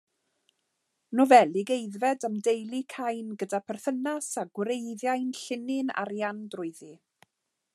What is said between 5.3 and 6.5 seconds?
llinyn arian